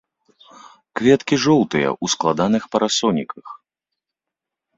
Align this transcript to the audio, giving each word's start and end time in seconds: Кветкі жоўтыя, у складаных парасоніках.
Кветкі 0.99 1.35
жоўтыя, 1.45 1.89
у 2.07 2.09
складаных 2.15 2.63
парасоніках. 2.73 3.45